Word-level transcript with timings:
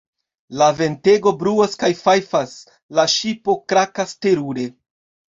La 0.59 0.67
ventegoj 0.77 1.33
bruas 1.41 1.75
kaj 1.83 1.89
fajfas, 1.99 2.53
la 2.99 3.05
ŝipo 3.17 3.55
krakas 3.75 4.15
terure. 4.27 4.65